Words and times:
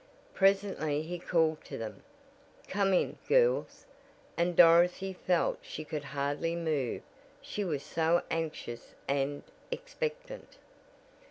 Presently 0.33 1.03
he 1.03 1.19
called 1.19 1.63
to 1.65 1.77
them: 1.77 2.01
"Come 2.67 2.91
in, 2.91 3.19
girls," 3.27 3.85
and 4.35 4.55
Dorothy 4.55 5.13
felt 5.13 5.59
she 5.61 5.83
could 5.83 6.05
hardly 6.05 6.55
move 6.55 7.03
she 7.39 7.63
was 7.63 7.83
so 7.83 8.23
anxious 8.31 8.95
and 9.07 9.43
expectant. 9.69 10.57